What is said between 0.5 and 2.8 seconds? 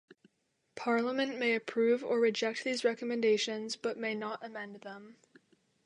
Parliament may approve or reject